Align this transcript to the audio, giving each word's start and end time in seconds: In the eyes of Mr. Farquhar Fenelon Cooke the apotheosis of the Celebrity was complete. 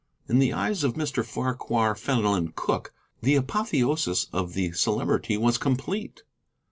In 0.27 0.39
the 0.39 0.51
eyes 0.51 0.83
of 0.83 0.95
Mr. 0.95 1.23
Farquhar 1.23 1.93
Fenelon 1.93 2.53
Cooke 2.55 2.91
the 3.21 3.35
apotheosis 3.35 4.25
of 4.33 4.53
the 4.55 4.71
Celebrity 4.71 5.37
was 5.37 5.59
complete. 5.59 6.23